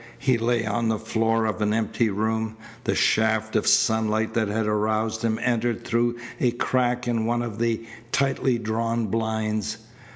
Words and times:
He 0.17 0.39
lay 0.39 0.65
on 0.65 0.87
the 0.89 0.97
floor 0.97 1.45
of 1.45 1.61
an 1.61 1.73
empty 1.75 2.09
room. 2.09 2.57
The 2.85 2.95
shaft 2.95 3.55
of 3.55 3.67
sunlight 3.67 4.33
that 4.33 4.47
had 4.47 4.65
aroused 4.65 5.21
him 5.21 5.39
entered 5.43 5.85
through 5.85 6.17
a 6.39 6.49
crack 6.49 7.07
in 7.07 7.27
one 7.27 7.43
of 7.43 7.59
the 7.59 7.85
tightly 8.11 8.57
drawn 8.57 9.05
blinds. 9.05 9.77